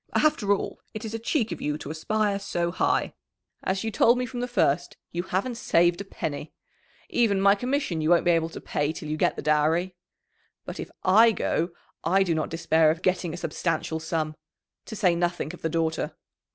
After 0.15 0.51
all, 0.51 0.81
it 0.95 1.05
is 1.05 1.13
a 1.13 1.19
cheek 1.19 1.51
of 1.51 1.61
you 1.61 1.77
to 1.77 1.91
aspire 1.91 2.39
so 2.39 2.71
high. 2.71 3.13
As 3.63 3.83
you 3.83 3.91
told 3.91 4.17
me 4.17 4.25
from 4.25 4.39
the 4.39 4.47
first, 4.47 4.97
you 5.11 5.21
haven't 5.21 5.57
saved 5.59 6.01
a 6.01 6.03
penny. 6.03 6.53
Even 7.09 7.39
my 7.39 7.53
commission 7.53 8.01
you 8.01 8.09
won't 8.09 8.25
be 8.25 8.31
able 8.31 8.49
to 8.49 8.59
pay 8.59 8.91
till 8.93 9.07
you 9.09 9.15
get 9.15 9.35
the 9.35 9.43
dowry. 9.43 9.93
But 10.65 10.79
if 10.79 10.89
I 11.03 11.31
go, 11.31 11.69
I 12.03 12.23
do 12.23 12.33
not 12.33 12.49
despair 12.49 12.89
of 12.89 13.03
getting 13.03 13.31
a 13.31 13.37
substantial 13.37 13.99
sum 13.99 14.35
to 14.85 14.95
say 14.95 15.13
nothing 15.13 15.53
of 15.53 15.61
the 15.61 15.69
daughter." 15.69 16.15